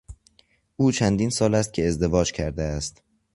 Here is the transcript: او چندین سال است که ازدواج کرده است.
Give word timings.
او 0.77 0.91
چندین 0.91 1.29
سال 1.29 1.55
است 1.55 1.73
که 1.73 1.87
ازدواج 1.87 2.31
کرده 2.31 2.63
است. 2.63 3.01